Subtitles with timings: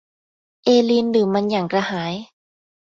[0.63, 2.13] เอลีนดื่มมันอย่างกระหาย